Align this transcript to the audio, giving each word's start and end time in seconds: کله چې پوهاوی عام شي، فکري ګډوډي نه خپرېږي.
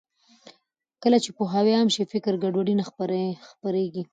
کله 1.03 1.17
چې 1.23 1.29
پوهاوی 1.37 1.73
عام 1.77 1.89
شي، 1.95 2.03
فکري 2.11 2.37
ګډوډي 2.43 2.73
نه 2.79 2.83
خپرېږي. 3.53 4.03